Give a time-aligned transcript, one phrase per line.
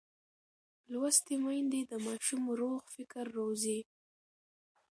[0.91, 3.79] لوستې میندې د ماشوم روغ فکر روزي.